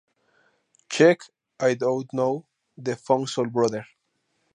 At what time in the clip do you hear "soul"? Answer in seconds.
3.29-3.45